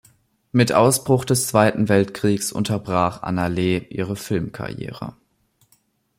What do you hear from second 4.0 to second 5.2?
Film-Karriere.